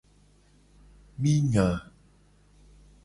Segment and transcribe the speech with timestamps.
[1.19, 1.67] Mi nya.